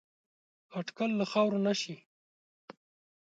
اټکل 0.77 1.09
له 1.19 1.25
خاورو 1.31 1.59
نه 1.65 1.73
شي 1.81 1.95